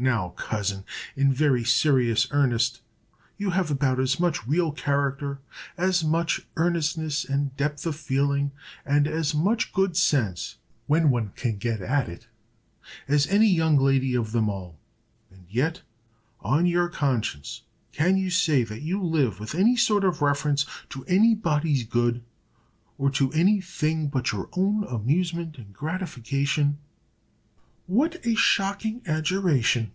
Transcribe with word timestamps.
Now, 0.00 0.28
cousin, 0.36 0.84
in 1.16 1.32
very 1.32 1.64
serious 1.64 2.28
earnest, 2.30 2.82
you 3.36 3.50
have 3.50 3.68
about 3.68 3.98
as 3.98 4.20
much 4.20 4.46
real 4.46 4.70
character, 4.70 5.40
as 5.76 6.04
much 6.04 6.46
earnestness 6.56 7.24
and 7.24 7.56
depth 7.56 7.84
of 7.84 7.96
feeling, 7.96 8.52
and 8.86 9.08
as 9.08 9.34
much 9.34 9.72
good 9.72 9.96
sense, 9.96 10.54
when 10.86 11.10
one 11.10 11.30
can 11.34 11.56
get 11.56 11.80
at 11.80 12.08
it, 12.08 12.28
as 13.08 13.26
any 13.26 13.48
young 13.48 13.76
lady 13.76 14.14
of 14.14 14.30
them 14.30 14.48
all; 14.48 14.78
and 15.32 15.46
yet, 15.50 15.82
on 16.42 16.64
your 16.64 16.88
conscience, 16.88 17.62
can 17.90 18.16
you 18.16 18.30
say 18.30 18.62
that 18.62 18.82
you 18.82 19.02
live 19.02 19.40
with 19.40 19.56
any 19.56 19.74
sort 19.74 20.04
of 20.04 20.22
reference 20.22 20.64
to 20.90 21.04
any 21.06 21.34
body's 21.34 21.82
good, 21.82 22.22
or 22.98 23.10
to 23.10 23.32
any 23.32 23.60
thing 23.60 24.06
but 24.06 24.30
your 24.30 24.48
own 24.52 24.84
amusement 24.84 25.58
and 25.58 25.72
gratification?" 25.72 26.78
"What 27.90 28.20
a 28.26 28.34
shocking 28.34 29.00
adjuration!" 29.06 29.92